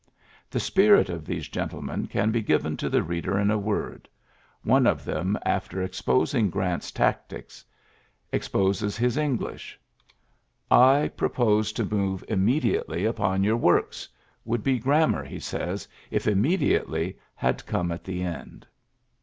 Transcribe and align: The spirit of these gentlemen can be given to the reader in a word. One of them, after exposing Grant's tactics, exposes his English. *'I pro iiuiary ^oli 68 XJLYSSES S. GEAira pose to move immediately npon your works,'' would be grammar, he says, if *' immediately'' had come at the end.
The 0.49 0.59
spirit 0.59 1.09
of 1.09 1.25
these 1.27 1.47
gentlemen 1.47 2.07
can 2.07 2.31
be 2.31 2.41
given 2.41 2.75
to 2.77 2.89
the 2.89 3.03
reader 3.03 3.37
in 3.37 3.51
a 3.51 3.57
word. 3.59 4.09
One 4.63 4.87
of 4.87 5.05
them, 5.05 5.37
after 5.45 5.79
exposing 5.83 6.49
Grant's 6.49 6.89
tactics, 6.91 7.63
exposes 8.31 8.97
his 8.97 9.15
English. 9.15 9.79
*'I 10.71 11.11
pro 11.15 11.29
iiuiary 11.29 11.33
^oli 11.33 11.35
68 11.35 11.35
XJLYSSES 11.35 11.35
S. 11.35 11.35
GEAira 11.35 11.35
pose 11.35 11.71
to 11.73 11.95
move 11.95 12.23
immediately 12.27 13.01
npon 13.03 13.43
your 13.43 13.57
works,'' 13.57 14.09
would 14.43 14.63
be 14.63 14.79
grammar, 14.79 15.23
he 15.23 15.39
says, 15.39 15.87
if 16.09 16.25
*' 16.27 16.27
immediately'' 16.27 17.19
had 17.45 17.63
come 17.67 17.91
at 17.91 18.03
the 18.03 18.23
end. 18.23 18.65